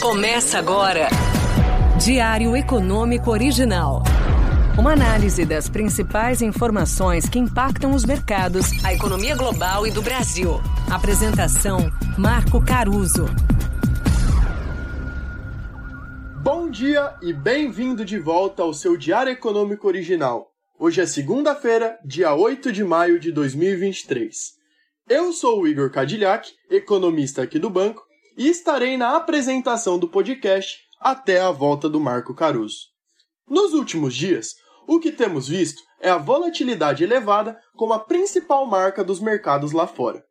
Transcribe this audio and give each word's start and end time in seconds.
Começa 0.00 0.60
agora. 0.60 1.08
Diário 2.00 2.56
Econômico 2.56 3.32
Original. 3.32 4.04
Uma 4.78 4.92
análise 4.92 5.44
das 5.44 5.68
principais 5.68 6.40
informações 6.40 7.28
que 7.28 7.36
impactam 7.36 7.90
os 7.90 8.04
mercados, 8.04 8.66
a 8.84 8.94
economia 8.94 9.34
global 9.34 9.88
e 9.88 9.90
do 9.90 10.00
Brasil. 10.00 10.60
Apresentação: 10.88 11.90
Marco 12.16 12.64
Caruso. 12.64 13.26
Bom 16.44 16.70
dia 16.70 17.16
e 17.20 17.32
bem-vindo 17.32 18.04
de 18.04 18.20
volta 18.20 18.62
ao 18.62 18.72
seu 18.72 18.96
Diário 18.96 19.32
Econômico 19.32 19.88
Original. 19.88 20.52
Hoje 20.78 21.00
é 21.00 21.06
segunda-feira, 21.06 21.98
dia 22.04 22.32
8 22.32 22.70
de 22.70 22.84
maio 22.84 23.18
de 23.18 23.32
2023. 23.32 24.52
Eu 25.08 25.32
sou 25.32 25.62
o 25.62 25.66
Igor 25.66 25.90
Cadillac, 25.90 26.52
economista 26.70 27.42
aqui 27.42 27.58
do 27.58 27.68
banco, 27.68 28.07
e 28.38 28.48
estarei 28.48 28.96
na 28.96 29.16
apresentação 29.16 29.98
do 29.98 30.08
podcast 30.08 30.78
até 31.00 31.40
a 31.40 31.50
volta 31.50 31.88
do 31.88 31.98
Marco 31.98 32.32
Caruso. 32.32 32.86
Nos 33.48 33.74
últimos 33.74 34.14
dias, 34.14 34.54
o 34.86 35.00
que 35.00 35.10
temos 35.10 35.48
visto 35.48 35.82
é 36.00 36.08
a 36.08 36.18
volatilidade 36.18 37.02
elevada 37.02 37.58
como 37.74 37.92
a 37.92 37.98
principal 37.98 38.64
marca 38.64 39.02
dos 39.02 39.18
mercados 39.18 39.72
lá 39.72 39.88
fora. 39.88 40.24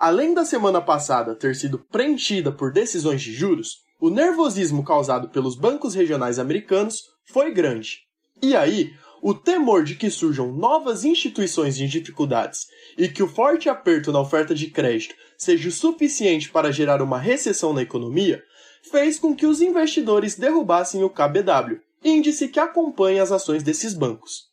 Além 0.00 0.34
da 0.34 0.44
semana 0.44 0.80
passada 0.80 1.36
ter 1.36 1.54
sido 1.54 1.78
preenchida 1.78 2.50
por 2.50 2.72
decisões 2.72 3.22
de 3.22 3.32
juros, 3.32 3.76
o 4.00 4.10
nervosismo 4.10 4.84
causado 4.84 5.28
pelos 5.28 5.54
bancos 5.54 5.94
regionais 5.94 6.40
americanos 6.40 7.04
foi 7.26 7.52
grande. 7.52 8.00
E 8.42 8.56
aí, 8.56 8.92
o 9.22 9.32
temor 9.32 9.84
de 9.84 9.94
que 9.94 10.10
surjam 10.10 10.50
novas 10.52 11.04
instituições 11.04 11.78
em 11.80 11.86
dificuldades 11.86 12.66
e 12.98 13.08
que 13.08 13.22
o 13.22 13.28
forte 13.28 13.68
aperto 13.68 14.10
na 14.10 14.20
oferta 14.20 14.52
de 14.52 14.66
crédito 14.66 15.14
seja 15.38 15.68
o 15.68 15.72
suficiente 15.72 16.50
para 16.50 16.72
gerar 16.72 17.00
uma 17.00 17.20
recessão 17.20 17.72
na 17.72 17.82
economia, 17.82 18.42
fez 18.82 19.20
com 19.20 19.34
que 19.34 19.46
os 19.46 19.62
investidores 19.62 20.34
derrubassem 20.34 21.04
o 21.04 21.08
KBW, 21.08 21.80
índice 22.04 22.48
que 22.48 22.58
acompanha 22.58 23.22
as 23.22 23.30
ações 23.30 23.62
desses 23.62 23.94
bancos. 23.94 24.50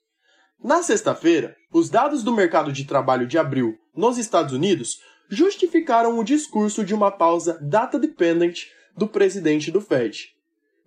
Na 0.63 0.83
sexta-feira, 0.83 1.55
os 1.73 1.89
dados 1.89 2.21
do 2.21 2.31
mercado 2.31 2.71
de 2.71 2.85
trabalho 2.85 3.25
de 3.25 3.39
abril 3.39 3.75
nos 3.95 4.19
Estados 4.19 4.53
Unidos 4.53 5.01
justificaram 5.27 6.19
o 6.19 6.23
discurso 6.23 6.85
de 6.85 6.93
uma 6.93 7.09
pausa 7.09 7.57
data-dependent 7.59 8.65
do 8.95 9.07
presidente 9.07 9.71
do 9.71 9.81
Fed. 9.81 10.35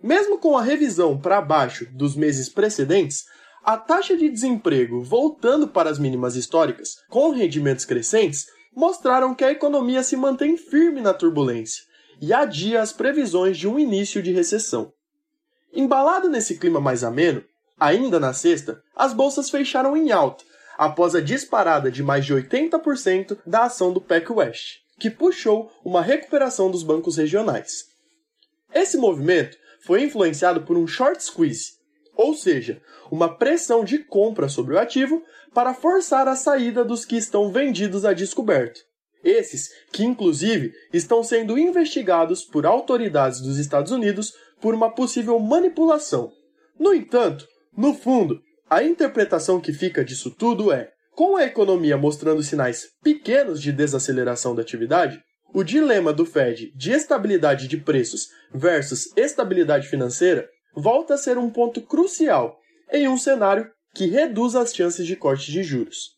Mesmo 0.00 0.39
com 0.39 0.56
a 0.56 0.62
revisão 0.62 1.19
para 1.19 1.41
baixo 1.41 1.86
dos 1.92 2.14
meses 2.14 2.48
precedentes, 2.48 3.24
a 3.64 3.77
taxa 3.77 4.16
de 4.16 4.28
desemprego 4.28 5.02
voltando 5.02 5.68
para 5.68 5.88
as 5.88 5.98
mínimas 5.98 6.34
históricas, 6.34 6.96
com 7.08 7.30
rendimentos 7.30 7.84
crescentes, 7.84 8.46
mostraram 8.74 9.34
que 9.34 9.44
a 9.44 9.52
economia 9.52 10.02
se 10.02 10.16
mantém 10.16 10.56
firme 10.56 11.00
na 11.00 11.14
turbulência 11.14 11.84
e 12.20 12.33
adia 12.33 12.80
as 12.80 12.92
previsões 12.92 13.56
de 13.56 13.68
um 13.68 13.78
início 13.78 14.22
de 14.22 14.33
recessão. 14.33 14.92
Embalado 15.72 16.28
nesse 16.28 16.58
clima 16.58 16.80
mais 16.80 17.05
ameno, 17.05 17.44
ainda 17.78 18.18
na 18.18 18.33
sexta, 18.33 18.83
as 18.96 19.12
bolsas 19.12 19.48
fecharam 19.48 19.96
em 19.96 20.10
alta, 20.10 20.44
após 20.77 21.14
a 21.14 21.20
disparada 21.20 21.90
de 21.90 22.02
mais 22.02 22.24
de 22.24 22.34
80% 22.34 23.38
da 23.46 23.64
ação 23.64 23.92
do 23.92 24.00
PEC 24.00 24.33
West, 24.33 24.78
que 24.98 25.10
puxou 25.10 25.70
uma 25.84 26.02
recuperação 26.02 26.70
dos 26.70 26.83
bancos 26.83 27.16
regionais. 27.16 27.84
Esse 28.74 28.96
movimento 28.96 29.56
foi 29.84 30.02
influenciado 30.02 30.62
por 30.62 30.77
um 30.77 30.86
short 30.86 31.22
squeeze, 31.22 31.81
ou 32.22 32.34
seja, 32.34 32.80
uma 33.10 33.36
pressão 33.36 33.84
de 33.84 33.98
compra 33.98 34.48
sobre 34.48 34.74
o 34.74 34.78
ativo 34.78 35.22
para 35.52 35.74
forçar 35.74 36.26
a 36.28 36.36
saída 36.36 36.84
dos 36.84 37.04
que 37.04 37.16
estão 37.16 37.52
vendidos 37.52 38.04
a 38.04 38.12
descoberto. 38.12 38.80
Esses 39.22 39.70
que, 39.92 40.04
inclusive, 40.04 40.72
estão 40.92 41.22
sendo 41.22 41.58
investigados 41.58 42.44
por 42.44 42.66
autoridades 42.66 43.40
dos 43.40 43.58
Estados 43.58 43.92
Unidos 43.92 44.32
por 44.60 44.74
uma 44.74 44.90
possível 44.90 45.38
manipulação. 45.38 46.32
No 46.78 46.94
entanto, 46.94 47.46
no 47.76 47.94
fundo, 47.94 48.40
a 48.68 48.82
interpretação 48.82 49.60
que 49.60 49.72
fica 49.72 50.04
disso 50.04 50.30
tudo 50.30 50.72
é: 50.72 50.90
com 51.14 51.36
a 51.36 51.44
economia 51.44 51.96
mostrando 51.96 52.42
sinais 52.42 52.86
pequenos 53.02 53.61
de 53.61 53.70
desaceleração 53.70 54.55
da 54.55 54.62
atividade, 54.62 55.20
o 55.52 55.62
dilema 55.62 56.12
do 56.12 56.24
Fed 56.24 56.72
de 56.74 56.92
estabilidade 56.92 57.68
de 57.68 57.77
preços 57.77 58.28
versus 58.52 59.14
estabilidade 59.16 59.86
financeira 59.86 60.48
volta 60.74 61.14
a 61.14 61.18
ser 61.18 61.38
um 61.38 61.50
ponto 61.50 61.80
crucial 61.80 62.58
em 62.90 63.08
um 63.08 63.16
cenário 63.16 63.70
que 63.94 64.06
reduz 64.06 64.55
as 64.55 64.74
chances 64.74 65.06
de 65.06 65.16
corte 65.16 65.50
de 65.50 65.62
juros. 65.62 66.16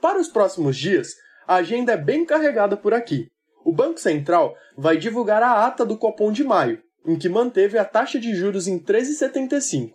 Para 0.00 0.18
os 0.18 0.28
próximos 0.28 0.76
dias, 0.76 1.14
a 1.46 1.56
agenda 1.56 1.92
é 1.92 1.96
bem 1.96 2.24
carregada 2.24 2.76
por 2.76 2.92
aqui. 2.92 3.28
O 3.64 3.72
Banco 3.72 4.00
Central 4.00 4.56
vai 4.76 4.96
divulgar 4.96 5.42
a 5.42 5.64
ata 5.64 5.84
do 5.84 5.96
Copom 5.96 6.32
de 6.32 6.42
maio, 6.42 6.82
em 7.06 7.16
que 7.16 7.28
manteve 7.28 7.78
a 7.78 7.84
taxa 7.84 8.18
de 8.18 8.34
juros 8.34 8.66
em 8.66 8.78
13,75. 8.78 9.90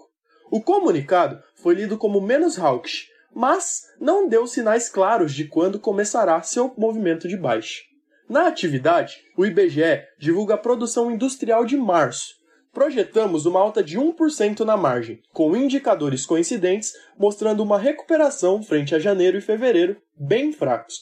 O 0.49 0.61
comunicado 0.61 1.41
foi 1.55 1.75
lido 1.75 1.97
como 1.97 2.21
menos 2.21 2.57
hawkish, 2.57 3.07
mas 3.33 3.83
não 3.99 4.27
deu 4.27 4.47
sinais 4.47 4.89
claros 4.89 5.33
de 5.33 5.45
quando 5.45 5.79
começará 5.79 6.41
seu 6.41 6.73
movimento 6.77 7.27
de 7.27 7.35
baixa. 7.35 7.81
Na 8.29 8.47
atividade, 8.47 9.17
o 9.37 9.45
IBGE 9.45 10.03
divulga 10.17 10.55
a 10.55 10.57
produção 10.57 11.11
industrial 11.11 11.65
de 11.65 11.77
março, 11.77 12.35
projetamos 12.77 13.47
uma 13.47 13.59
alta 13.59 13.83
de 13.83 13.97
1% 13.97 14.59
na 14.59 14.77
margem, 14.77 15.19
com 15.33 15.57
indicadores 15.57 16.27
coincidentes 16.27 16.93
mostrando 17.17 17.63
uma 17.63 17.79
recuperação 17.79 18.61
frente 18.61 18.93
a 18.93 18.99
janeiro 18.99 19.35
e 19.35 19.41
fevereiro 19.41 19.97
bem 20.15 20.53
fracos. 20.53 20.93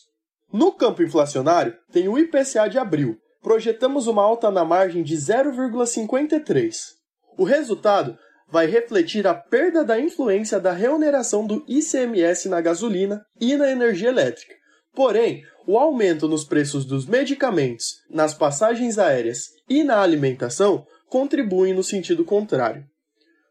No 0.53 0.71
campo 0.71 1.03
inflacionário, 1.03 1.75
tem 1.91 2.07
o 2.07 2.17
IPCA 2.17 2.69
de 2.69 2.77
abril. 2.77 3.17
Projetamos 3.41 4.07
uma 4.07 4.23
alta 4.23 4.49
na 4.49 4.63
margem 4.63 5.03
de 5.03 5.17
0,53. 5.17 6.77
O 7.37 7.43
resultado 7.43 8.17
vai 8.49 8.67
refletir 8.67 9.27
a 9.27 9.33
perda 9.33 9.83
da 9.83 9.99
influência 9.99 10.61
da 10.61 10.71
reoneração 10.71 11.45
do 11.45 11.61
ICMS 11.67 12.47
na 12.47 12.61
gasolina 12.61 13.21
e 13.37 13.57
na 13.57 13.69
energia 13.69 14.07
elétrica. 14.07 14.55
Porém, 14.93 15.43
o 15.67 15.77
aumento 15.77 16.25
nos 16.25 16.45
preços 16.45 16.85
dos 16.85 17.05
medicamentos, 17.05 17.95
nas 18.09 18.33
passagens 18.33 18.97
aéreas 18.97 19.49
e 19.67 19.83
na 19.83 20.01
alimentação 20.01 20.85
contribuem 21.15 21.73
no 21.73 21.81
sentido 21.81 22.25
contrário. 22.25 22.85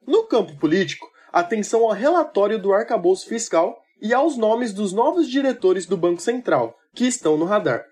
No 0.07 0.25
campo 0.25 0.55
político, 0.59 1.11
atenção 1.33 1.83
ao 1.85 1.93
relatório 1.93 2.61
do 2.61 2.75
arcabouço 2.75 3.27
fiscal 3.27 3.83
e 4.03 4.13
aos 4.13 4.37
nomes 4.37 4.71
dos 4.71 4.93
novos 4.93 5.31
diretores 5.31 5.87
do 5.87 5.97
Banco 5.97 6.21
Central, 6.21 6.77
que 6.95 7.07
estão 7.07 7.39
no 7.39 7.47
radar. 7.47 7.87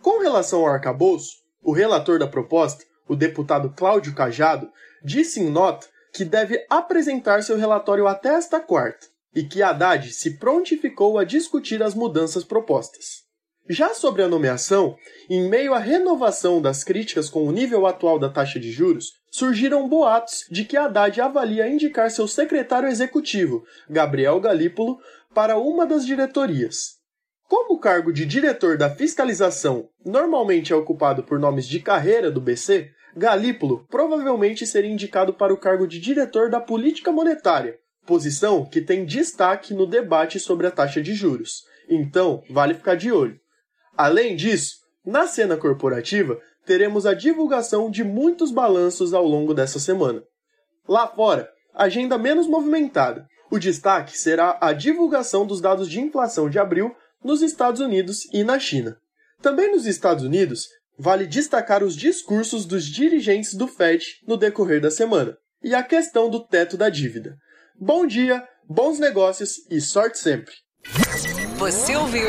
Com 0.00 0.20
relação 0.20 0.60
ao 0.60 0.68
arcabouço, 0.68 1.38
o 1.60 1.72
relator 1.72 2.20
da 2.20 2.28
proposta, 2.28 2.84
o 3.08 3.16
deputado 3.16 3.74
Cláudio 3.76 4.14
Cajado, 4.14 4.70
disse 5.02 5.40
em 5.40 5.50
nota 5.50 5.88
que 6.14 6.24
deve 6.24 6.64
apresentar 6.70 7.42
seu 7.42 7.56
relatório 7.56 8.06
até 8.06 8.28
esta 8.28 8.60
quarta 8.60 9.08
e 9.34 9.42
que 9.42 9.60
Haddad 9.60 10.12
se 10.12 10.38
prontificou 10.38 11.18
a 11.18 11.24
discutir 11.24 11.82
as 11.82 11.96
mudanças 11.96 12.44
propostas. 12.44 13.25
Já 13.68 13.94
sobre 13.94 14.22
a 14.22 14.28
nomeação, 14.28 14.96
em 15.28 15.48
meio 15.48 15.74
à 15.74 15.78
renovação 15.78 16.62
das 16.62 16.84
críticas 16.84 17.28
com 17.28 17.44
o 17.44 17.50
nível 17.50 17.84
atual 17.84 18.16
da 18.16 18.28
taxa 18.28 18.60
de 18.60 18.70
juros, 18.70 19.14
surgiram 19.28 19.88
boatos 19.88 20.44
de 20.48 20.64
que 20.64 20.76
Haddad 20.76 21.20
avalia 21.20 21.68
indicar 21.68 22.08
seu 22.10 22.28
secretário 22.28 22.88
executivo, 22.88 23.64
Gabriel 23.90 24.38
Galípolo, 24.38 25.00
para 25.34 25.58
uma 25.58 25.84
das 25.84 26.06
diretorias. 26.06 26.96
Como 27.48 27.74
o 27.74 27.80
cargo 27.80 28.12
de 28.12 28.24
diretor 28.24 28.78
da 28.78 28.88
fiscalização 28.88 29.88
normalmente 30.04 30.72
é 30.72 30.76
ocupado 30.76 31.24
por 31.24 31.38
nomes 31.38 31.66
de 31.66 31.80
carreira 31.80 32.30
do 32.30 32.40
BC, 32.40 32.90
Galípolo 33.16 33.84
provavelmente 33.90 34.64
seria 34.64 34.90
indicado 34.90 35.34
para 35.34 35.52
o 35.52 35.56
cargo 35.58 35.88
de 35.88 35.98
diretor 35.98 36.50
da 36.50 36.60
política 36.60 37.10
monetária, 37.10 37.78
posição 38.06 38.64
que 38.64 38.80
tem 38.80 39.04
destaque 39.04 39.74
no 39.74 39.86
debate 39.86 40.38
sobre 40.38 40.68
a 40.68 40.70
taxa 40.70 41.02
de 41.02 41.14
juros. 41.14 41.64
Então, 41.88 42.44
vale 42.48 42.74
ficar 42.74 42.94
de 42.94 43.10
olho. 43.10 43.40
Além 43.96 44.36
disso, 44.36 44.76
na 45.04 45.26
cena 45.26 45.56
corporativa, 45.56 46.38
teremos 46.66 47.06
a 47.06 47.14
divulgação 47.14 47.90
de 47.90 48.04
muitos 48.04 48.50
balanços 48.50 49.14
ao 49.14 49.24
longo 49.24 49.54
dessa 49.54 49.78
semana. 49.78 50.22
Lá 50.86 51.06
fora, 51.06 51.48
agenda 51.74 52.18
menos 52.18 52.46
movimentada. 52.46 53.26
O 53.50 53.58
destaque 53.58 54.18
será 54.18 54.58
a 54.60 54.72
divulgação 54.72 55.46
dos 55.46 55.60
dados 55.60 55.88
de 55.88 56.00
inflação 56.00 56.50
de 56.50 56.58
abril 56.58 56.94
nos 57.24 57.40
Estados 57.40 57.80
Unidos 57.80 58.28
e 58.32 58.42
na 58.44 58.58
China. 58.58 58.98
Também 59.40 59.70
nos 59.70 59.86
Estados 59.86 60.24
Unidos, 60.24 60.68
vale 60.98 61.26
destacar 61.26 61.82
os 61.82 61.96
discursos 61.96 62.66
dos 62.66 62.84
dirigentes 62.84 63.54
do 63.54 63.68
Fed 63.68 64.04
no 64.26 64.36
decorrer 64.36 64.80
da 64.80 64.90
semana 64.90 65.36
e 65.62 65.74
a 65.74 65.82
questão 65.82 66.28
do 66.28 66.40
teto 66.40 66.76
da 66.76 66.88
dívida. 66.88 67.36
Bom 67.78 68.06
dia, 68.06 68.46
bons 68.68 68.98
negócios 68.98 69.58
e 69.70 69.80
sorte 69.80 70.18
sempre! 70.18 70.54
Você 71.58 71.96
ouviu? 71.96 72.28